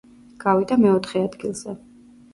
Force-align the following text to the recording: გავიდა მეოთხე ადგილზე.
გავიდა 0.43 0.79
მეოთხე 0.85 1.23
ადგილზე. 1.29 1.77